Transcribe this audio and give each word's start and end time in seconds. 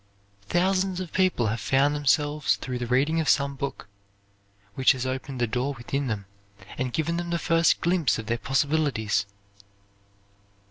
Thousands 0.47 0.99
of 0.99 1.13
people 1.13 1.45
have 1.49 1.61
found 1.61 1.93
themselves 1.93 2.55
through 2.55 2.79
the 2.79 2.87
reading 2.87 3.19
of 3.19 3.29
some 3.29 3.53
book, 3.55 3.87
which 4.73 4.93
has 4.93 5.05
opened 5.05 5.39
the 5.39 5.45
door 5.45 5.73
within 5.75 6.07
them 6.07 6.25
and 6.75 6.91
given 6.91 7.17
them 7.17 7.29
the 7.29 7.37
first 7.37 7.81
glimpse 7.81 8.17
of 8.17 8.25
their 8.25 8.39
possibilities. 8.39 9.27